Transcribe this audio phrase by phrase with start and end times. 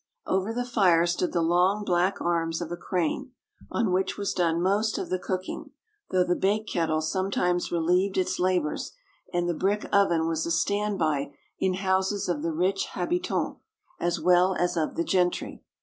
[0.25, 3.33] Over the fire stood the long, black arms of a crane,
[3.69, 5.73] on which was done most of the cooking;
[6.09, 8.93] though the "bake kettle" sometimes relieved its labours,
[9.31, 13.59] and the brick oven was a standby in houses of the rich habitants,
[13.99, 15.61] as well as of the gentry.